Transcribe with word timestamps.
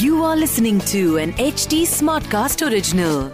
You 0.00 0.24
are 0.24 0.36
listening 0.36 0.80
to 0.92 1.18
an 1.18 1.32
HD 1.32 1.80
Smartcast 1.84 2.62
original. 2.66 3.30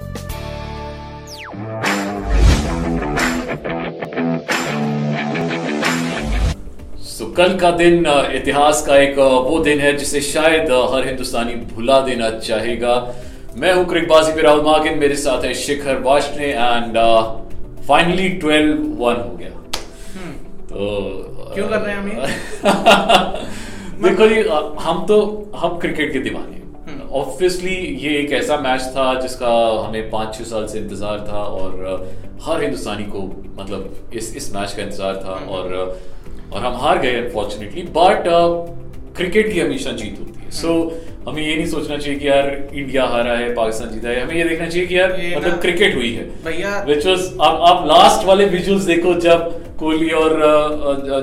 सो 7.02 7.26
कल 7.32 7.56
का 7.58 7.70
दिन 7.70 8.06
इतिहास 8.34 8.84
का 8.86 8.96
एक 8.96 9.18
वो 9.18 9.58
दिन 9.64 9.80
है 9.80 9.96
जिसे 9.96 10.20
शायद 10.20 10.72
हर 10.94 11.06
हिंदुस्तानी 11.06 11.54
भुला 11.74 12.00
देना 12.00 12.30
चाहेगा 12.38 12.96
मैं 13.56 13.74
हूँ 13.74 13.84
क्रिकबाजी 13.88 14.32
पे 14.32 14.42
राहुल 14.42 14.62
मार्किन, 14.62 14.98
मेरे 14.98 15.16
साथ 15.16 15.44
है 15.44 15.54
शिखर 15.54 16.00
वाशने 16.00 16.46
एंड 16.46 16.98
फाइनली 17.88 18.28
12 18.40 18.74
वन 18.98 19.22
हो 19.28 19.36
गया 19.36 19.48
तो 20.70 21.50
क्यों 21.54 21.68
कर 21.68 21.80
रहे 21.80 21.94
हैं 21.94 22.00
हम 22.00 22.08
देखो 24.02 24.26
जी 24.28 24.40
हम 24.84 25.04
तो 25.06 25.18
हम 25.56 25.78
क्रिकेट 25.78 26.12
के 26.12 26.18
दीवाने 26.18 26.56
ऑब्वियसली 27.20 27.74
ये 27.74 28.18
एक 28.18 28.32
ऐसा 28.32 28.56
मैच 28.56 28.82
था 28.96 29.12
जिसका 29.20 29.52
हमें 29.86 30.10
पाँच 30.10 30.34
छह 30.34 30.44
साल 30.44 30.66
से 30.66 30.78
इंतज़ार 30.78 31.24
था 31.28 31.42
और 31.58 31.72
हर 32.44 32.62
हिंदुस्तानी 32.62 33.04
को 33.04 33.22
मतलब 33.60 34.10
इस 34.14 34.34
इस 34.36 34.54
मैच 34.54 34.72
का 34.72 34.82
इंतज़ार 34.82 35.16
था 35.24 35.32
और 35.56 35.74
और 36.52 36.64
हम 36.64 36.76
हार 36.80 36.98
गए 36.98 37.14
अनफॉर्चुनेटली 37.14 37.82
बट 37.96 38.22
क्रिकेट 39.16 39.52
की 39.52 39.60
हमेशा 39.60 39.92
जीत 39.92 40.18
होती 40.20 40.44
है। 40.44 40.50
सो 40.50 40.74
हमें 41.28 41.42
ये 41.42 41.54
नहीं 41.54 41.66
सोचना 41.66 41.96
चाहिए 41.96 42.18
कि 42.18 42.28
यार 42.28 42.46
इंडिया 42.74 43.04
हारा 43.04 43.32
है 43.32 43.54
पाकिस्तान 43.54 43.90
जीता 43.90 44.08
है। 44.08 44.20
हमें 44.22 44.34
ये 44.34 44.44
देखना 44.44 44.66
चाहिए 44.66 44.86
कि 44.86 44.98
यार 44.98 45.12
मतलब 45.36 45.60
क्रिकेट 45.60 45.94
हुई 45.94 46.12
है। 46.14 46.24
भैया- 46.44 46.84
विच 46.86 47.06
वाज 47.06 47.20
आप 47.40 47.60
आप 47.70 47.86
लास्ट 47.86 48.26
वाले 48.26 48.44
विजुअल्स 48.46 48.84
देखो 48.84 49.14
जब 49.20 49.67
कोहली 49.78 50.10
और 50.18 50.32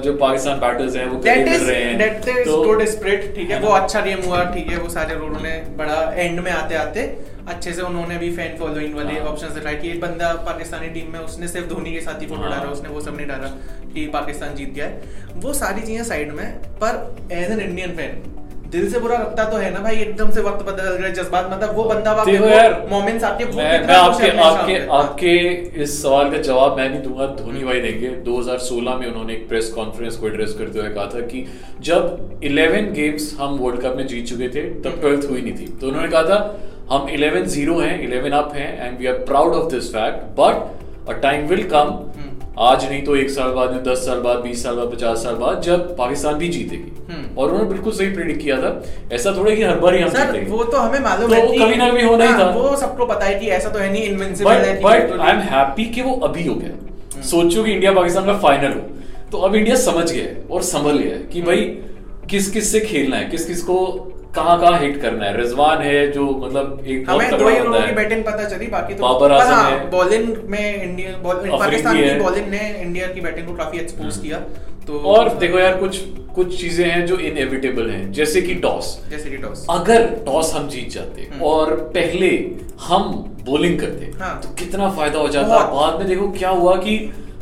जो 0.04 0.14
पाकिस्तान 0.18 0.60
बैटर्स 0.60 0.96
हैं 0.96 1.06
वो 1.06 1.18
खेल 1.20 1.48
रहे 1.48 1.82
हैं। 1.84 1.98
दैट 1.98 2.28
इज़ 2.30 2.50
गुड 2.50 2.84
स्प्रिट 2.88 3.34
ठीक 3.36 3.50
है 3.50 3.56
है 3.56 3.62
वो 3.62 3.72
अच्छा 3.74 4.02
गेम 4.02 4.22
हुआ 4.26 4.44
ठीक 4.52 4.68
है 4.68 4.78
वो 4.78 4.90
सारे 4.90 5.16
रोड 5.16 5.42
ने 5.42 5.56
बड़ा 5.78 6.02
एंड 6.14 6.40
में 6.40 6.52
आते 6.52 6.76
आते 6.78 7.04
अच्छे 7.48 7.72
से 7.74 7.82
उन्होंने 7.82 8.18
भी 8.18 8.30
फ़ैन 8.36 8.56
फॉलोइंग 8.60 8.96
वाले 8.96 9.20
ऑप्शन 9.32 9.54
दिखाए 9.54 9.76
कि 9.76 9.90
एक 9.90 10.00
बंदा 10.02 10.32
पाकिस्तानी 10.46 10.88
टीम 10.90 11.12
में 11.14 11.20
उसने 11.20 11.48
सिर्फ़ 11.48 11.68
धोनी 11.70 11.94
के 11.94 12.00
साथ 12.02 12.22
ही 12.22 12.28
फ़ोटो 12.28 12.42
हाँ। 12.42 12.52
डाला 12.52 12.72
उसने 12.72 12.90
वो 12.90 13.02
सब 13.02 13.18
नहीं 13.18 13.28
डाला 13.28 13.48
कि 13.94 14.06
पाकिस्तान 14.14 14.56
जीत 14.56 14.74
गया 14.74 14.86
है। 14.86 15.02
वो 15.38 15.54
सारी 15.54 15.82
चीज़ें 15.82 16.04
साइड 16.04 16.32
में 16.34 16.48
पर 16.84 16.98
एज 17.32 17.52
एन 17.52 17.60
इंडियन 17.60 17.96
फ़ैन 17.96 18.24
दिल 18.76 18.90
से 18.92 19.00
बुरा 19.00 19.18
लगता 19.18 19.44
तो 19.50 19.58
है 19.58 19.74
ना 19.74 19.80
भाई 19.80 19.96
एकदम 19.98 20.32
से 20.32 20.42
वक्त 20.42 20.66
बदल 20.66 20.96
गए 20.98 21.12
जज्बात 21.14 21.50
मतलब 21.52 21.76
वो 21.76 21.84
बंदा 21.86 22.14
मोमेंट्स 22.90 23.24
आपके 23.24 23.46
मैं, 23.48 23.88
मैं 23.88 23.96
आपके 23.96 24.30
आपके। 24.40 24.76
आपके 24.94 25.32
इस 25.84 26.02
सवाल 26.02 26.32
का 26.32 26.38
जवाब 26.44 26.78
मैं 26.78 26.90
नहीं 26.90 27.02
दूँगा 27.02 27.26
धोनी 27.38 27.64
भाई 27.64 27.82
देंगे। 27.82 28.10
2016 28.26 29.00
में 29.00 29.08
उन्होंने 29.08 29.34
एक 29.34 29.48
प्रेस 29.50 29.72
कॉन्फ्रेंस 29.76 30.16
को 30.16 30.28
एड्रेस 30.28 30.56
करते 30.60 30.80
हुए 30.80 30.90
कहा 30.90 31.06
था 31.08 31.22
कि 31.28 31.46
जब 31.82 32.40
11 32.44 32.92
गेम्स 32.94 33.34
हम 33.40 33.58
वर्ल्ड 33.60 33.82
कप 33.82 33.98
में 33.98 34.06
जीत 34.08 34.28
चुके 34.28 34.50
थे 34.50 34.64
तब 34.82 35.00
ट्वेल्थ 35.02 35.30
हुई 35.30 35.42
नहीं 35.42 35.54
थी। 35.54 35.68
तो 35.82 35.88
उन्होंने 35.88 36.10
कहा 36.10 36.24
था 36.24 36.40
हम 36.92 37.08
11 37.10 37.46
ज़ीरो 37.54 37.80
हैं 37.80 37.94
11 38.02 38.38
अप 38.38 38.54
हैं 38.56 38.70
and 38.82 38.98
we 39.00 39.08
are 39.08 39.18
proud 39.30 39.54
of 39.54 39.72
this 39.72 39.90
fact 39.92 40.20
but 40.40 41.10
a 41.10 41.20
time 41.22 41.48
will 41.48 41.64
come 41.74 41.88
आज 42.60 42.90
नहीं 42.90 43.04
तो 43.04 43.16
एक 43.16 43.30
साल 43.30 43.52
बाद 43.52 43.84
दस 43.88 44.06
साल 44.06 44.20
बाद 44.20 44.38
बीस 44.38 44.64
साल 44.64 44.76
बाद 44.76 44.88
पचास 44.88 45.24
साल 45.24 45.36
बाद 45.36 45.62
जब 45.62 45.98
पाकिस्तान 45.98 46.34
भी 46.34 46.48
जीतेगी। 46.48 47.14
हम्म। 47.14 47.38
और 47.38 47.50
उन्होंने 47.50 47.70
बिल्कुल 47.70 47.94
सही 47.94 48.08
प्रेडिक्ट 48.10 48.42
किया 48.42 48.58
था। 48.58 48.84
ऐसा 49.14 49.32
थोड़ा 49.38 49.56
कि 49.56 49.64
हर 49.64 49.80
बार 49.80 49.96
ही 49.96 50.02
हम 50.02 50.10
जीतेंगे। 50.10 50.52
वो 50.52 50.64
तो 50.64 50.78
हमें 50.78 51.00
मालूम 51.00 51.30
तो 51.30 51.36
है 51.36 51.58
कभी 51.58 51.76
ना 51.76 51.90
कभी 51.90 52.04
होना 52.04 52.26
ही 52.26 52.32
हाँ, 52.32 52.40
था। 52.40 52.50
वो 52.50 52.76
सबको 52.76 53.06
पता 53.06 53.26
है 53.26 53.40
कि 53.40 53.48
ऐसा 53.48 53.70
तो 53.70 53.80
है 53.80 53.92
नहीं 53.92 54.04
इनविंसिबल 54.04 54.52
बट 54.52 54.66
है 54.66 54.82
बट 54.82 55.20
आई 55.20 55.32
एम 55.32 55.40
हैप्पी 55.40 55.86
कि 55.86 56.02
वो 56.02 56.16
अभी 56.16 56.48
हो 56.48 56.56
गया। 56.56 57.22
सोचो 57.22 57.64
कि 57.64 57.72
इंडिया 57.72 57.92
पाकिस्तान 57.92 58.26
का 58.26 58.38
फाइनल 58.38 58.74
हो। 58.74 58.82
तो 59.32 59.38
अब 59.38 59.56
इंडिया 59.56 59.76
समझ 59.76 60.12
गया 60.12 60.24
है 60.24 60.44
और 60.52 60.62
संभल 60.62 60.98
गया 60.98 61.16
है 61.16 61.22
कि 61.24 61.42
भाई 61.42 61.62
किस 62.30 62.52
किस 62.52 62.72
से 62.72 62.80
खेलना 62.80 63.16
है 63.16 63.26
किस 63.26 63.46
किस 63.46 63.64
को 63.64 63.78
कहाँ 64.36 64.60
कहाँ 64.62 64.80
हिट 64.80 65.02
करना 65.02 65.26
है? 65.26 65.38
रिजवान 65.38 65.82
है 65.82 66.12
जो 66.12 66.26
मतलब 66.44 66.84
एक 66.86 67.10
हमें 67.10 67.30
दो 67.32 67.48
ही 67.50 67.60
लोगों 67.60 67.82
की 67.82 67.92
बैटिंग 67.96 68.24
पता 68.24 68.48
चली 68.50 68.68
बाकी 68.68 68.94
तो 68.94 69.04
बाबर 69.04 69.32
आज़म 69.32 69.54
हाँ, 69.54 69.70
है। 69.72 69.90
बॉलिंग 69.92 70.36
में 70.50 70.84
इंडिया 70.84 71.18
बॉल 71.24 71.50
पाकिस्तान 71.52 71.98
की 71.98 72.20
बॉलिंग 72.20 72.48
ने 72.50 72.70
इंडिया 72.82 73.08
की 73.08 73.22
बैटिंग 73.22 73.48
को 73.48 73.54
काफ़ी 73.54 73.80
एक्सपोज 73.80 74.18
किया 74.18 74.40
तो 74.88 75.00
और 75.12 75.30
देखो 75.38 75.60
यार 75.60 75.78
कुछ 75.78 76.00
कुछ 76.36 76.60
चीज़ें 76.62 76.86
हैं 76.86 77.06
जो 77.06 77.18
इनएविटेबल 77.28 77.90
हैं 77.90 78.12
जैसे 78.12 78.42
कि 78.42 78.56
टॉस 78.64 78.88
जैसे 79.10 79.30
कि 79.30 79.38
टॉस 79.38 79.66
अगर 79.70 80.06
टॉस 80.26 80.54
हम 80.54 80.68
जीत 80.70 80.90
जाते 80.92 81.30
और 81.44 81.74
पहले 81.96 82.30
हम 82.88 83.14
बॉलिंग 83.46 83.80
करते 83.80 84.12
हाँ। 84.20 84.40
तो 84.42 84.50
कितना 84.60 84.90
फ़ायदा 84.90 85.20
हो 85.20 85.28
जाता। 85.28 85.58
बाद 85.74 86.00
में 86.00 86.08
देखो 86.08 86.28
क्या 86.32 86.50
हुआ 86.50 86.76
कि 86.76 86.98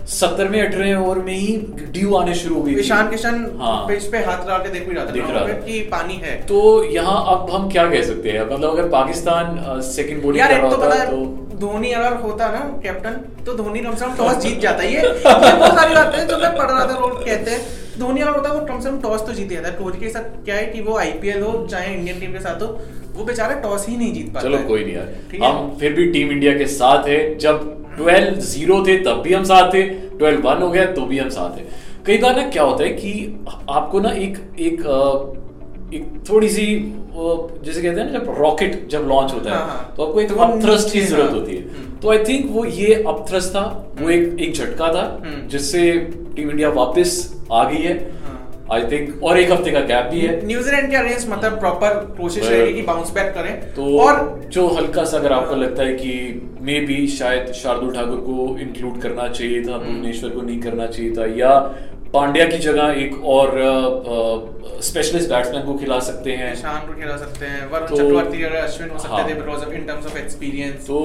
सत्तरवें 0.09 0.59
अठारहवें 0.61 0.95
ओवर 0.95 1.17
में 1.17 1.33
ही 1.33 1.55
ड्यू 1.91 2.15
आने 2.15 2.33
शुरू 2.35 2.55
हो 2.55 2.61
गई 2.61 2.73
ईशान 2.79 3.09
किशन 3.09 3.35
हाँ। 3.59 3.75
पिच 3.87 4.03
पे 4.05 4.17
हाथ 4.17 4.45
लगा 4.45 4.57
के 4.57 4.69
देख 4.69 4.87
भी 4.87 4.95
रहा 4.95 5.05
था। 5.05 5.11
दिख 5.11 5.29
रहा 5.29 5.43
पे 5.45 5.53
था। 5.53 5.57
कि 5.57 5.79
पानी 5.91 6.13
है। 6.23 6.35
तो 6.47 6.83
यहाँ 6.83 7.15
अब 7.33 7.49
हम 7.51 7.69
क्या 7.69 7.85
कह 7.89 8.01
सकते 8.03 8.29
हैं? 8.29 8.45
मतलब 8.45 8.69
अगर 8.69 8.87
पाकिस्तान 8.89 9.81
सेकंड 9.91 10.23
बॉलिंग 10.23 10.39
यार 10.39 10.49
कर 10.49 10.55
एक 10.55 10.61
रहा 10.61 10.71
तो 10.71 10.77
पता 10.77 10.85
होता 10.85 10.99
है 10.99 11.09
तो 11.11 11.57
धोनी 11.59 11.91
अगर 11.91 12.13
होता 12.21 12.47
ना 12.51 12.59
कैप्टन 12.83 13.43
तो 13.45 13.53
धोनी 13.53 13.79
कम 13.79 13.95
से 13.95 14.05
कम 14.05 14.15
टॉस 14.15 14.35
जीत 14.43 14.59
जाता। 14.59 14.83
ये 14.83 15.01
बहुत 15.25 15.79
सारी 15.79 15.95
बातें 15.95 16.17
हैं 16.19 16.27
जो 16.27 16.37
मैं 16.37 16.55
पढ़ 16.57 16.69
रहा 16.71 16.85
था 16.85 16.99
लोग 16.99 17.25
कहते 17.25 17.51
हैं। 17.51 17.61
धोनी 17.99 18.21
अगर 18.21 18.35
होता 18.37 18.51
वो 18.53 18.65
कम 18.67 18.79
से 18.79 18.89
कम 18.89 18.99
टॉस 19.01 19.25
तो 19.27 19.33
जीत 19.33 19.49
जाता। 19.49 19.67
है 19.69 19.75
कोहली 19.75 19.99
के 19.99 20.09
साथ 20.09 20.29
क्या 20.45 20.55
है 20.55 20.65
कि 20.65 20.81
वो 20.81 20.97
आईपीएल 20.97 21.41
हो 21.43 21.65
चाहे 21.71 21.93
इंडियन 21.95 22.19
टीम 22.19 22.31
के 22.33 22.39
साथ 22.39 22.61
हो 22.61 22.67
वो 23.15 23.23
बेचारा 23.23 23.55
टॉस 23.61 23.87
ही 23.87 23.97
नहीं 23.97 24.13
जीत 24.13 24.33
पाता 24.33 24.47
चलो 24.47 24.57
कोई 24.67 24.83
नहीं 24.83 24.95
यार 24.95 25.43
हम 25.43 25.75
फिर 25.79 25.93
भी 25.93 26.05
टीम 26.11 26.31
इंडिया 26.31 26.57
के 26.57 26.65
साथ 26.69 27.07
है 27.07 27.19
जब 27.37 27.69
12 27.99 28.39
ज़ीरो 28.43 28.83
थे 28.87 28.97
तब 29.03 29.21
भी 29.21 29.33
हम 29.33 29.43
साथ 29.43 29.73
थे 29.73 29.83
12 30.19 30.43
वन 30.43 30.61
हो 30.61 30.69
गया 30.69 30.85
तो 30.93 31.05
भी 31.05 31.19
हम 31.19 31.29
साथ 31.31 31.57
है 31.57 31.65
कई 32.05 32.17
बार 32.17 32.35
ना 32.35 32.49
क्या 32.49 32.63
होता 32.63 32.83
है 32.83 32.89
कि 32.93 33.11
आपको 33.71 33.99
ना 33.99 34.11
एक 34.19 34.37
एक 34.61 34.81
एक 35.93 36.05
थोड़ी 36.29 36.49
सी 36.49 36.65
जैसे 37.15 37.81
कहते 37.81 37.99
हैं 37.99 38.05
ना 38.05 38.19
जब 38.19 38.35
रॉकेट 38.37 38.87
जब 38.89 39.05
लॉन्च 39.07 39.33
होता 39.33 39.49
है 39.49 39.55
हाँ, 39.55 39.67
हाँ। 39.67 39.93
तो 39.97 40.05
आपको 40.05 40.21
एक 40.21 40.29
तो 40.29 40.35
अपथ्रस्ट 40.37 40.93
की 40.93 41.01
ज़रूरत 41.01 41.29
हाँ। 41.29 41.39
होती 41.39 41.55
है 41.55 41.61
हम्म। 41.63 41.99
तो 41.99 42.11
आई 42.11 42.17
थिंक 42.19 42.49
वो 42.51 42.63
ये 42.65 42.93
अपथ्रस्ट 43.03 43.49
था 43.49 43.63
वो 43.99 44.09
एक 44.09 44.39
एक 44.39 44.53
झटका 44.53 44.87
था 44.93 45.03
हम्म। 45.25 45.47
जिससे 45.47 45.91
टीम 46.35 46.49
इंडिया 46.49 46.69
वापस 46.71 47.13
आ 47.51 47.63
गई 47.63 47.83
हाँ। 47.85 48.22
आई 48.71 48.83
थिंक 48.83 49.23
और 49.23 49.39
एक 49.39 49.51
हफ़्ते 49.51 49.71
का 49.71 49.79
गैप 49.79 50.05
भी 50.05 50.19
है। 50.19 50.45
न्यूजीलैंड 50.47 50.89
के 50.89 50.95
अगेंस्ट 50.95 51.29
मतलब 51.29 51.59
प्रॉपर 51.59 51.93
कोशिश 52.17 52.47
रहेगी 52.49 52.73
कि 52.73 52.81
बाउंस 52.81 53.11
बैक 53.11 53.33
करें। 53.33 53.73
तो 53.73 53.97
और 53.99 54.41
जो 54.49 54.67
हल्का 54.67 55.03
सा 55.03 55.17
अगर 55.17 55.33
आपको 55.33 55.55
लगता 55.55 55.83
है 55.83 55.93
कि 55.93 56.13
मे 56.61 56.79
बी 56.79 57.07
शायद 57.07 57.51
शार्दुल 57.53 57.93
ठाकुर 57.95 58.17
को 58.17 58.57
इंक्लूड 58.59 59.01
करना 59.01 59.27
चाहिए 59.27 59.63
था 59.63 59.77
भुवनेश्वर 59.77 60.29
को 60.29 60.41
नहीं 60.41 60.59
करना 60.61 60.87
चाहिए 60.87 61.11
था 61.11 61.25
या 61.37 61.57
पांड्या 62.13 62.45
की 62.45 62.57
जगह 62.57 62.93
एक 62.97 63.23
और 63.25 63.51
स्पेशलिस्ट 64.81 65.29
बैट्समैन 65.29 65.63
को 65.63 65.73
खिला 65.73 65.99
सकते 65.99 66.31
हैं। 66.31 66.51
ईशान 66.53 66.87
को 66.87 67.01
खिला 67.01 67.15
सकते 67.17 67.45
हैं। 67.45 67.71
वरुण 67.71 67.87
तो- 67.87 67.97
चक्रवर्ती 67.97 68.43
और 68.43 68.51
अश्विन 68.51 68.89
हो 68.89 68.99
सकते 68.99 69.15
हाँ। 69.15 69.29
थे 69.29 69.33
because 69.33 69.63
of 69.65 69.73
in 69.73 69.85
terms 69.85 70.05
of 70.05 70.17
experience 70.17 70.87
तो 70.87 70.99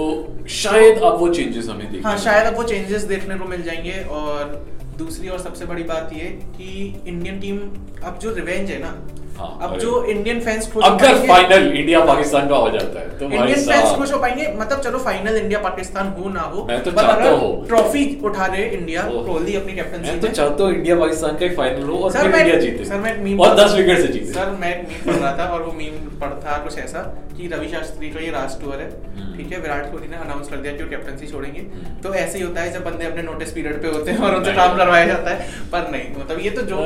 शायद 0.49 0.99
अब 0.99 1.19
वो 1.19 1.29
चेंजेस 1.29 1.69
हमें 1.69 1.87
देखने 1.93 2.09
हाँ 2.11 2.19
शायद 2.19 2.47
अब 2.47 2.57
वो 2.57 2.63
चेंजेस 2.63 3.03
देखने 3.03 3.35
को 3.35 3.45
मिल 3.45 3.63
जाएँगे 3.63 4.05
और 4.11 4.67
दूसरी 4.99 5.29
और 5.29 5.39
सबसे 5.39 5.67
बड़ी 5.67 5.83
बात 5.85 6.13
ये 6.13 6.29
कि 6.57 6.71
इंडियन 7.07 7.41
टीम 7.41 7.59
अब 8.03 8.19
जो 8.23 8.35
रिवेंज 8.35 8.71
है 8.71 8.79
ना 8.79 8.91
हाँ, 9.39 9.59
अब 9.63 9.77
जो 9.79 10.05
इंडियन 10.07 10.41
फैंस 10.41 10.71
खुश 10.73 10.85
अगर 10.85 11.19
फाइनल 11.27 11.67
इंडिया 11.69 12.01
पाकिस्तान 12.05 12.49
का 12.49 12.57
हो 12.57 12.71
जाता 12.71 13.01
है? 13.01 13.19
तो 13.19 13.25
इंडियन 13.25 13.61
फैंस 13.67 13.95
खुश 13.99 14.13
हो 14.13 14.19
पाएँगे। 14.19 14.47
मतलब 14.59 14.81
चलो 14.81 14.99
फाइनल 15.01 15.37
इंडिया 15.37 15.59
पाकिस्तान 15.61 16.09
हो 16.19 16.29
ना 16.31 16.41
हो 16.43 16.65
मैं 16.69 16.83
तो 16.85 16.91
चाहता 16.93 17.31
हूँ। 17.31 17.67
ट्रॉफी 17.69 18.05
उठा 18.25 18.47
रहे 18.47 18.65
इंडिया 18.71 19.03
कोहली 19.05 19.55
अपनी 19.57 19.75
कैप्टनसी 19.75 20.11
मैं 20.11 20.21
तो 20.21 20.29
चाहता 20.31 20.65
हूँ 20.65 20.73
इंडिया 20.75 20.97
पाकिस्तान 21.01 21.37
का 21.37 21.55
फाइनल 21.57 21.89
हो 21.89 21.99
और 21.99 22.13
फिर 22.13 22.35
इंडिया 22.35 22.59
जीते। 22.61 22.85
सर 22.85 22.99
मैं 22.99 23.17
मीम 23.23 23.41
और 23.41 23.55
10 23.57 23.75
विकेट 23.77 23.99
से 23.99 24.09
जीते। 24.09 24.33
सर 24.33 24.51
मैं 24.61 24.77
मीम 24.83 25.07
पढ़ 25.07 25.21
रहा 25.21 25.37
था 25.39 25.49
और 25.55 25.63
वो 25.63 25.73
मीम 25.79 25.95
पढ़ 26.21 26.33
था 26.45 26.57
कुछ 26.65 26.79
ऐसा 26.79 27.03
कि 27.37 27.49
रवि 27.49 27.69
शास्त्री 27.69 28.09
का 28.11 28.21
ये 28.21 28.31
राज 28.31 28.61
टूर 28.61 28.75
है। 28.75 28.87
हम्म। 29.17 29.37
ठीक 29.37 29.53
है 29.53 29.59
विराट 29.61 29.91
कोहली 29.91 30.09
ने 30.09 30.17
अनाउंस 30.19 30.49
कर 30.49 30.57
दिया 30.57 30.73
कि 30.73 30.83
वो 30.83 30.91
कैप्टनसी 30.91 31.27
छोड़ेंगे। 31.27 31.61
हम्म। 31.61 31.95
तो 32.03 32.15
ऐसे 32.17 32.39
ही 32.39 32.45
होता 32.45 32.61
है 32.61 32.73
जब 32.73 32.85
बंदे 32.85 33.07
अपने 33.07 33.23
नोटिस 33.23 33.53
पीरियड 33.53 33.83
पे 33.83 33.89
होते 33.89 34.11
हैं 34.11 34.19
और 34.19 34.35
उनसे 34.37 34.53
काम 34.55 34.77
करवाया 34.77 35.07
जाता 35.07 35.31
है। 35.31 35.49
पर 35.73 35.91
नहीं 35.93 36.09
मतलब 36.17 36.41
ये 36.41 36.51
तो 36.51 36.63
जो। 36.63 36.77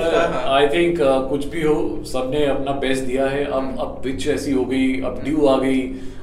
आई 0.52 0.68
थिंक 0.68 0.98
कुछ 1.30 1.46
भी 1.46 1.62
हो 1.62 1.76
सबने 2.12 2.41
अपना 2.46 2.72
बेस्ट 2.80 3.02
दिया 3.04 3.26
है 3.26 3.44
अब। 3.44 3.76
अब 3.80 4.00
पिच 4.04 4.26
ऐसी 4.28 4.52
हो 4.52 4.64
गई 4.64 5.00
अब 5.02 5.20
ड्यू 5.24 5.46
आ 5.46 5.58
गई 5.58 5.82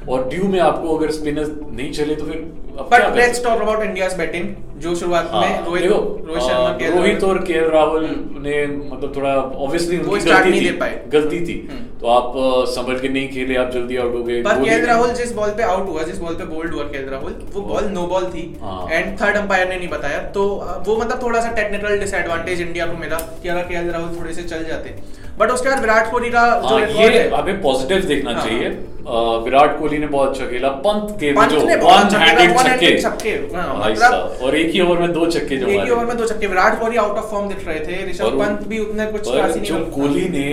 और 0.09 0.27
ड्यू 0.29 0.47
में 0.47 0.59
आपको 0.59 0.97
अगर 0.97 1.11
स्पिनर्स 1.11 1.49
नहीं 1.71 1.91
चले 1.91 2.15
तो 2.15 2.25
फिर 2.25 2.47
but 2.91 3.15
let's 3.15 3.43
talk 3.43 3.61
about 3.61 3.83
India's 3.83 4.13
batting 4.17 4.45
जो 4.81 4.93
शुरुआत 4.95 5.29
हाँ, 5.31 5.41
में 5.41 5.65
रोहित 5.65 5.89
रोहित 5.91 6.41
शर्मा 6.43 6.69
के 6.77 6.89
रोहित 6.89 7.23
और 7.23 7.37
के 7.45 7.59
राहुल 7.69 8.05
ने 8.43 8.65
मतलब 8.67 9.13
थोड़ा 9.15 9.33
ऑब्वियसली 9.35 9.97
उनकी 9.97 10.25
गलती 10.25 10.49
नहीं 10.49 10.61
थी 10.61 10.65
दे 10.65 10.71
पाए। 10.77 11.01
गलती 11.13 11.39
थी 11.45 11.55
हम्म। 11.71 11.99
तो 11.99 12.07
आप 12.07 12.33
संभल 12.69 12.99
के 12.99 13.09
नहीं 13.09 13.27
खेले 13.29 13.55
आप 13.55 13.71
जल्दी 13.71 13.97
आउट 13.97 14.13
हो 14.15 14.23
गए 14.23 14.41
पर 14.43 14.59
ने- 14.59 14.85
राहुल 14.87 15.11
जिस 15.13 15.31
बॉल 15.33 15.49
पे 15.49 15.63
आउट 15.63 15.89
हुआ 15.89 16.03
जिस 16.03 16.17
बॉल 16.19 16.35
पे 16.35 16.45
बोल्ड 16.45 16.73
हुआ 16.73 16.83
केएल 16.83 17.09
राहुल 17.09 17.35
वो 17.53 17.61
बॉल 17.63 17.89
नो 17.93 18.05
बॉल 18.07 18.25
थी 18.25 18.45
हाँ। 18.61 18.87
एंड 18.91 19.19
थर्ड 19.21 19.37
अंपायर 19.37 19.69
ने 19.69 19.77
नहीं 19.77 19.89
बताया 19.89 20.19
तो 20.37 20.45
वो 20.87 20.95
मतलब 20.97 21.21
थोड़ा 21.23 21.41
सा 21.41 21.51
टेक्निकल 21.51 21.97
डिसएडवांटेज 21.99 22.61
इंडिया 22.61 22.85
को 22.85 22.97
मिला 22.97 23.17
कि 23.43 23.49
अगर 23.49 23.61
केएल 23.63 23.89
राहुल 23.91 24.17
थोड़े 24.19 24.33
से 24.33 24.43
चल 24.43 24.63
जाते 24.63 24.95
बट 25.39 25.51
उसके 25.51 25.69
बाद 25.69 25.79
विराट 25.79 26.11
कोहली 26.11 26.29
का 26.29 26.45
जो 26.61 26.75
हाँ 26.75 26.79
ये 26.79 27.27
हमें 27.33 27.61
पॉजिटिव 27.61 28.05
देखना 28.05 28.31
हाँ। 28.31 28.45
चाहिए। 28.45 28.69
आ, 29.09 29.19
विराट 29.43 29.79
कोहली 29.79 29.97
ने 29.97 30.07
बहुत 30.07 30.29
अच्छा 30.29 30.45
खेला 30.45 30.69
पंत 30.85 31.15
के 31.19 31.31
पंत 31.33 31.49
जो 31.49 31.59
वन 31.59 32.15
हैंडेड 32.15 33.01
छक्के। 33.03 33.29
हाँ, 33.55 33.77
मतलब- 33.79 34.41
और 34.41 34.55
एक 34.55 34.71
ही 34.71 34.81
ओवर 34.81 34.97
में 34.97 35.13
दो 35.13 35.25
छक्के 35.31 35.57
जो 35.57 35.67
एक 35.67 35.83
ही 35.83 35.91
ओवर 35.91 36.05
में 36.05 36.17
दो 36.17 36.25
छक्के। 36.25 36.47
Virat 36.47 36.79
Kohli 36.79 36.97
out 36.97 37.17
of 37.17 37.25
form 37.25 37.47
दिख 37.47 37.67
रहे 37.67 37.79
थे। 37.79 38.09
ऋषभ 38.11 38.37
पंत 38.41 38.67
भी 38.67 38.79
उतने 38.79 39.05
कुछ 39.05 39.27
खास 39.27 39.55
नहीं 39.55 39.65
जो 39.65 39.79
कोहली 39.95 40.27
ने 40.29 40.45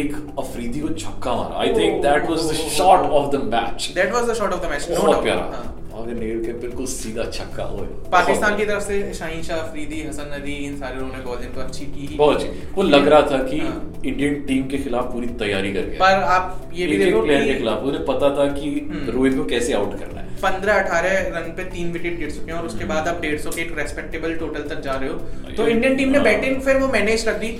एक 0.00 0.16
अफरीदी 0.38 0.80
को 0.80 0.88
छक्का 0.88 1.32
मारा। 1.32 1.60
I 1.60 1.74
think 1.74 2.02
that 2.02 2.30
was 2.30 2.50
the 2.50 2.54
shot 2.76 3.10
of 3.10 3.36
the 3.36 3.42
match 3.54 3.92
That 3.98 4.14
was 4.16 4.30
the 4.30 4.38
shot 4.42 4.54
of 4.58 4.62
the 4.66 4.72
match, 4.74 4.90
no 4.90 5.04
बहुत 5.04 5.24
हाँ। 6.06 6.14
नेल 6.16 6.44
के 6.44 6.52
बिल्कुल 6.58 6.86
सीधा 6.88 7.24
छक्का 7.30 7.64
हुए 7.66 7.86
पाकिस्तान 8.12 8.56
की 8.56 8.64
तरफ़ 8.64 8.82
से 8.82 9.12
शाहीन 9.14 9.42
शाह 9.42 9.58
अफरीदी 9.58 10.02
हसन 10.02 10.34
अली 10.34 10.54
इन 10.64 10.76
सारे 10.78 10.96
लोगों 10.96 11.12
ने 11.12 11.24
बॉलिंग 11.24 11.54
तो 11.54 11.60
अच्छी 11.60 11.86
की 11.86 12.06
ही 12.06 12.16
बहुत 12.16 12.36
अच्छी 12.36 12.72
वो 12.74 12.82
लग 12.84 13.08
रहा 13.08 13.22
था 13.30 13.42
कि 13.44 13.58
हाँ। 13.60 14.02
इंडियन 14.04 14.40
टीम 14.46 14.66
के 14.68 14.78
खिलाफ 14.78 15.12
पूरी 15.12 15.26
तैयारी 15.38 15.72
कर 15.72 15.86
गया 15.86 15.98
पर 16.00 16.22
आप 16.32 16.70
ये 16.74 16.86
भी 16.86 16.98
देखो 16.98 17.22
प्लेयर 17.22 17.44
के 17.44 17.54
खिलाफ 17.54 17.82
उन्हें 17.84 18.04
पता 18.06 18.30
था 18.36 18.52
कि 18.52 18.70
हम्म। 18.82 19.10
रोहित 19.10 19.36
को 19.36 19.44
कैसे 19.46 19.72
आउट 19.74 19.98
करना 19.98 20.20
है 20.20 20.34
पंद्रह 20.42 20.74
अठारह 20.74 21.18
रन 21.30 21.52
पे 21.56 21.64
तीन 21.70 21.92
विकेट 21.92 22.18
गिर 22.18 22.30
चुके 22.30 22.52
हैं 22.52 22.58
और 22.58 22.66
उसके। 22.66 22.84
बाद 22.84 23.08
आप 23.08 23.20
डेढ़ 23.20 23.38
सौ 23.40 23.50
के 23.50 23.60
एक 23.62 23.74
रेस्पेक्टेबल 23.78 24.34
टोटल 24.36 24.68
तक 24.68 24.80
जा 24.82 24.94
रहे 24.94 25.10
हो 25.10 25.54
तो 25.56 25.68
इंडियन 25.68 25.96
टीम 25.96 26.08
ने 26.08 26.18
हाँ। 26.18 26.24
बैटिंग 26.24 26.60
फिर 26.62 26.76
वो 26.76 26.88
मैनेज 26.90 27.22
कर 27.22 27.38
दी 27.38 27.58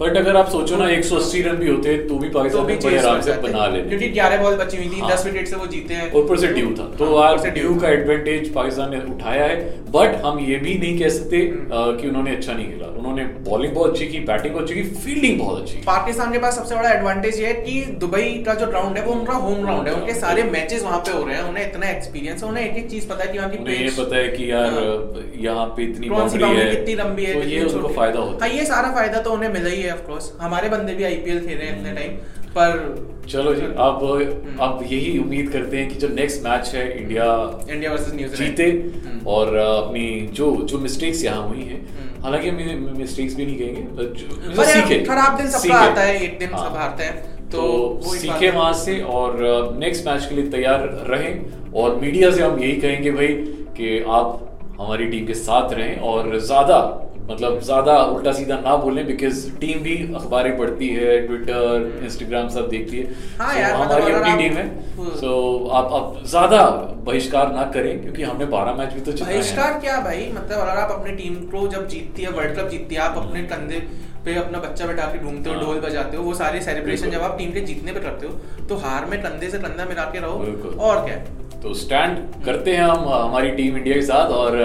बट 0.00 0.16
अगर 0.16 0.36
आप 0.36 0.48
सोचो 0.48 0.76
ना 0.76 0.88
180 0.90 1.42
रन 1.42 1.56
भी 1.56 1.68
होते 1.68 1.96
तो 2.08 2.18
भी 2.18 2.28
तो 2.28 2.38
पाकिस्तान 2.38 2.66
भी 2.66 2.76
बड़े 2.76 2.98
आराम 2.98 3.20
से 3.20 3.32
बना। 3.42 3.66
लेते 3.66 3.88
क्योंकि 3.88 4.08
11 4.12 4.42
बॉल 4.42 4.56
बची 4.56 4.76
हुई 4.76 4.88
थी 4.88 5.00
हाँ। 5.00 5.10
10 5.10 5.24
विकेट 5.26 5.48
से 5.48 5.56
वो 5.56 5.66
जीते 5.66 5.94
हैं। 5.94 6.12
ऊपर 6.14 6.38
से 6.38 6.48
ड्यू 6.48 6.74
था। 6.78 6.84
तो 6.98 7.14
हाँ, 7.16 7.28
आज 7.28 7.42
से 7.42 7.50
ड्यू 7.50 7.74
का 7.80 7.88
एडवांटेज 7.88 8.52
पाकिस्तान 8.54 8.90
ने 8.90 9.00
उठाया 9.14 9.44
है। 9.44 9.56
बट 9.92 10.14
हम 10.24 10.38
ये 10.40 10.56
भी 10.58 10.74
नहीं 10.78 10.98
कह 10.98 11.08
सकते 11.08 11.36
हम्म। 11.38 11.96
कि 11.98 12.08
उन्होंने 12.08 12.34
अच्छा 12.36 12.52
नहीं 12.52 12.66
खेला। 12.68 12.86
उन्होंने 12.98 13.24
बॉलिंग 13.44 13.72
बहुत 13.74 13.90
अच्छी 13.90 14.06
की 14.06 14.18
बैटिंग 14.28 14.54
बहुत 14.54 14.64
अच्छी 14.64 14.74
की 14.74 14.88
फील्डिंग 14.96 15.38
बहुत 15.38 15.60
अच्छी 15.62 15.76
पाकिस्तान 15.86 16.32
के 16.32 16.38
पास 16.38 16.56
सबसे 16.56 16.74
बड़ा 16.74 16.90
एडवांटेज 16.90 17.40
ये 17.40 17.46
है 17.46 17.52
कि 17.62 17.80
दुबई 18.00 18.24
का 18.46 18.54
जो 18.54 18.66
ग्राउंड 18.66 18.96
है 18.98 19.04
वो 19.04 19.12
उनका 19.12 19.32
होम 19.44 19.62
ग्राउंड 19.62 19.88
है। 19.88 19.94
उनके 19.94 20.14
सारे 20.14 20.42
मैचेस 20.50 20.82
वहाँ 20.82 20.98
पे 20.98 21.12
हो 21.12 21.24
रहे 21.24 21.36
हैं। 21.36 21.42
उन्हें 21.42 21.64
इतना 21.66 21.90
एक्सपीरियंस 21.90 22.42
है 22.42 22.48
उन्हें 22.48 22.64
एक 22.64 22.76
एक 22.76 22.90
चीज़ 22.90 23.08
पता 23.08 23.24
है 23.24 23.32
कि 23.32 23.38
वहाँ 23.38 23.50
की 23.50 23.82
ये 23.82 23.90
पता 23.98 24.16
है 24.16 24.28
कि 24.28 24.50
यार 24.52 24.70
हाँ। 24.70 25.24
यहाँ 25.38 25.66
पे 25.76 25.82
इतनी 25.82 26.10
बाउंड्री 26.10 26.42
बाउंड्री 26.42 26.64
है। 26.64 26.70
कितनी 26.70 26.94
लंबी 26.94 27.24
है 27.24 27.34
तो 27.34 27.48
ये 27.48 27.62
उनको 27.64 27.88
फ़ायदा 27.90 28.20
होता 28.20 28.44
हाँ 28.44 28.52
है। 28.52 28.58
ये 28.58 28.64
सारा 28.66 28.90
फ़ायदा 28.94 29.20
तो 29.22 29.32
उन्हें 29.32 29.50
मिला 29.52 29.70
ही 29.70 29.82
है। 29.82 29.87
ऑफ़ 29.90 30.02
कोर्स 30.02 30.32
हमारे 30.40 30.68
बंदे 30.68 30.94
भी 30.94 31.04
आईपीएल 31.04 31.46
खेल 31.46 31.58
रहे 31.58 31.66
हैं 31.66 31.78
इतने 31.78 31.92
टाइम 31.94 32.16
पर 32.50 32.76
चलो 33.28 33.54
जी 33.54 33.62
अब 33.62 34.04
हम्म। 34.04 34.58
अब 34.58 34.82
यही 34.84 35.18
उम्मीद 35.18 35.50
करते 35.52 35.76
हैं 35.76 35.88
कि 35.88 35.94
जो 35.96 36.08
नेक्स्ट 36.10 36.42
मैच 36.44 36.70
है 36.74 36.84
India 36.92 37.24
India 37.68 37.92
versus 37.92 38.14
New Zealand 38.14 38.46
जीते 38.46 38.70
हम्म। 39.06 39.26
और 39.26 39.56
अपनी 39.56 40.06
जो 40.32 40.50
जो 40.64 40.78
मिस्टेक्स 40.80 41.24
यहाँ 41.24 41.46
हुई 41.48 41.62
हैं 41.62 41.80
हम्म। 41.88 42.22
हालाँकि 42.24 42.48
हम 42.50 42.94
मिस्टेक्स 42.98 43.34
भी 43.34 43.46
नहीं 43.46 43.58
कहेंगे 43.58 44.54
पर 44.54 44.64
सीखे 44.66 45.00
खराब 45.04 45.36
दिन 45.38 45.50
सबका 45.50 45.80
आता 45.80 46.02
है 46.02 46.22
एक 46.22 46.38
दिन 46.38 46.54
हाँ। 46.54 46.64
सब 46.64 46.76
हारते 46.76 47.04
हैं 47.04 47.36
तो, 47.50 47.58
तो 47.58 48.14
सीखे 48.14 48.50
वहाँ 48.50 48.72
से 48.76 49.00
और 49.10 49.38
नेक्स्ट 49.78 50.06
मैच 50.06 50.26
के 50.26 50.34
लिए 50.34 50.50
तैयार 50.50 50.88
रहें 51.08 51.72
और 51.74 51.96
मीडिया 51.96 52.30
से 52.30 52.42
हम 52.42 52.58
यही 52.58 52.76
कहेंगे 52.80 53.10
भाई 53.12 53.28
कि 53.76 53.98
आप 54.12 54.48
हमारी 54.80 55.06
टीम 55.06 55.26
के 55.26 55.34
साथ 55.36 55.72
रहें 55.72 56.00
और 56.08 56.38
ज़्यादा 56.40 56.78
मतलब 57.30 57.60
ज़्यादा 57.62 57.94
उल्टा 58.12 58.32
सीधा 58.32 58.56
ना 58.60 58.74
बोलें 58.82 59.06
बिकॉज़ 59.06 59.40
टीम 59.60 59.80
भी 59.82 59.96
अखबारें 60.14 60.56
पढ़ती 60.58 60.88
है 60.90 61.18
ट्विटर 61.26 62.00
इंस्टाग्राम 62.04 62.48
सब 62.50 62.68
देखती 62.68 62.98
है। 62.98 63.04
हाँ 63.38 63.54
So, 63.54 63.80
मतलब 63.80 64.00
हमारी 64.00 64.12
अपनी 64.12 64.32
टीम 64.38 64.56
है। 64.56 65.16
सो 65.16 65.32
आप 65.74 65.92
आप 65.94 66.22
ज़्यादा 66.26 66.62
बहिष्कार 67.06 67.52
ना 67.54 67.64
करें 67.74 68.02
क्योंकि 68.02 68.22
हमने 68.22 68.44
बारह 68.54 68.74
मैच 68.74 68.92
भी 68.92 69.00
तो 69.00 69.12
जिताए 69.12 69.32
हैं। 69.32 69.40
बहिष्कार 69.40 69.78
क्या 69.80 70.00
भाई? 70.02 70.26
मतलब 70.34 70.58
अगर 70.58 70.80
आप 70.80 70.90
अपनी 70.92 71.12
टीम 71.16 71.34
को 71.52 71.66
जब 71.68 71.88
जीतती 71.88 72.22
है 72.22 72.30
वर्ल्ड 72.32 72.56
कप 72.58 72.68
जीतती 72.70 72.94
है 72.94 73.00
आप 73.02 73.16
अपने 73.18 73.42
कंधे 73.52 73.80
पे 74.24 74.34
अपना 74.36 74.58
बच्चा 74.58 74.86
बैठा 74.86 75.04
के 75.06 75.18
घूमते 75.20 75.50
हो 75.50 75.56
हाँ। 75.56 75.64
ढोल 75.64 75.80
बजाते 75.80 76.16
हो 76.16 76.22
वो 76.24 76.34
सारे 76.34 76.60
सेलिब्रेशन 76.62 77.10
जब 77.10 77.22
आप 77.22 77.36
टीम 77.38 77.52
के 77.52 77.60
जीतने 77.62 77.92
पे 77.92 78.00
करते 78.00 78.26
हो 78.26 78.64
तो 78.68 78.76
हार 78.84 79.04
में 79.10 79.20
कंधे 79.22 79.50
से 79.50 79.58
कंधा 79.58 79.84
मिला 79.84 80.04
के 80.14 80.20
रहो। 80.20 80.78
और 80.88 81.04
क्या? 81.04 81.16
तो 81.62 81.74
स्टैंड 81.76 82.18
करते 82.44 82.74
हैं 82.76 82.84
हम 82.84 83.08
हमारी 83.08 83.50
टीम 83.52 83.76
इंडिया 83.76 83.94
के 83.94 84.02
साथ 84.06 84.30
और 84.32 84.56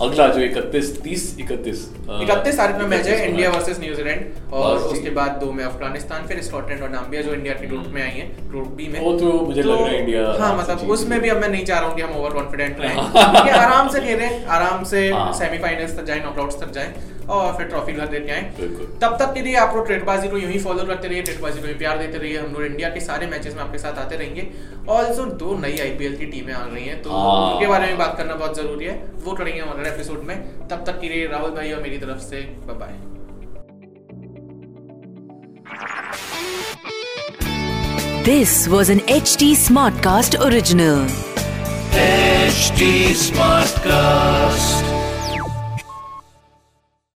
अगला 0.00 0.26
जो 0.28 0.40
इकतीस 0.40 0.90
तीस 1.02 1.22
इकतीस 1.40 1.80
इकतीस 2.22 2.56
तारीख 2.58 2.76
में 2.76 2.86
मैच 2.88 3.06
है 3.06 3.28
इंडिया 3.28 3.50
वर्सेस 3.50 3.80
न्यूजीलैंड 3.80 4.52
और 4.54 4.76
उसके 4.78 5.10
बाद 5.18 5.30
दो 5.40 5.50
में 5.52 5.64
अफ़गानिस्तान 5.64 6.26
फिर 6.26 6.42
स्कॉटलैंड 6.42 6.82
और 6.82 6.90
नाम्बिया 6.90 7.22
जो 7.22 7.34
इंडिया 7.34 7.54
के 7.54 7.66
ग्रुप 7.66 7.86
में 7.94 8.02
आई 8.02 8.10
है 8.10 8.28
ग्रुप 8.50 8.68
बी 8.76 8.86
में। 8.88 9.00
वो 9.00 9.12
तो 9.18 9.32
मुझे 9.42 9.62
लग 9.62 9.80
रहा 9.80 9.88
है 9.88 9.98
इंडिया 10.00 10.22
हाँ 10.40 10.56
मतलब 10.58 10.90
उसमें 10.90 11.20
भी 11.20 11.28
अब 11.28 11.40
मैं 11.40 11.48
नहीं 11.48 11.64
चाह 11.64 11.78
रहा 11.78 11.88
हूँ 11.88 11.96
कि 11.96 12.02
हम 12.02 12.16
ओवर 12.16 12.34
कॉन्फिडेंट 12.34 12.80
रहें 12.80 13.52
आराम 13.58 13.88
से 13.88 14.00
खेलें 14.00 14.44
आराम 14.58 14.84
से 14.84 15.08
हाँ। 15.10 15.32
सेमीफाइनल्स 15.38 15.96
तक 15.98 16.04
जाएँ 16.04 16.24
नॉकआउट्स 16.24 16.60
तक 16.60 16.72
जाए 16.72 16.94
और 17.28 17.56
फिर 17.56 17.66
ट्रॉफी 17.68 17.92
घर 17.92 18.10
लेके 18.12 18.32
आए। 18.32 18.42
तब 19.00 19.16
तक 19.20 19.32
के 19.34 19.40
लिए 19.42 19.54
आप 19.62 19.74
लोग 19.76 19.86
ट्रेडबाजी 19.86 20.28
को 20.28 20.38
यूँ 20.38 20.50
ही 20.50 20.58
फॉलो 20.58 20.84
करते 20.84 21.08
रहिए 21.08 21.22
ट्रेडबाजी 21.22 21.60
को 21.60 21.68
यूँ 21.68 21.76
प्यार 21.78 21.98
देते 21.98 22.18
रहिए। 22.18 22.38
हम 22.38 22.52
लोग 22.52 22.64
इंडिया 22.64 22.88
के 22.90 23.00
सारे 23.00 23.26
मैचेस 23.26 23.54
में 23.54 23.62
आपके 23.62 23.78
साथ 23.78 23.98
आते 23.98 24.16
रहेंगे। 24.16 24.46
ऑल्सो 24.90 25.24
दो 25.42 25.56
नई 25.58 25.78
आईपीएल 25.80 26.16
की 26.16 26.26
टीमें 26.26 26.52
आ 26.54 26.64
रही 26.64 26.84
हैं 26.84 27.02
तो 27.02 27.10
हाँ। 27.10 27.52
उनके 27.52 27.66
बारे 27.66 27.86
में 27.86 27.98
बात 27.98 28.16
करना 28.18 28.34
बहुत 28.34 28.56
ज़रूरी 28.56 28.84
है। 28.84 28.96
वो 29.24 29.32
करेंगे 29.32 29.60
हम 29.60 29.68
अगले 29.88 29.94
एपिसोड 29.94 30.24
में। 30.24 30.68
तब 30.68 30.84
तक 30.86 31.00
के 31.00 31.08
लिए 31.08 31.26
राहुल 31.26 31.50
भाई 31.50 31.72
और 31.72 31.82
मेरी 31.82 31.98
तरफ़ 31.98 32.20
से 32.20 32.40
bye 32.66 32.76
bye 32.78 32.96
this 38.24 38.68
was 38.68 38.92
an 38.92 39.00
H 39.08 39.36
T 39.38 39.54
Smartcast 40.04 40.36
original 40.40 41.08
H 42.00 42.72
T 42.78 43.14
Smartcast 43.86 44.87